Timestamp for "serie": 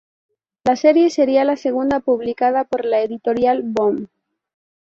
0.75-1.11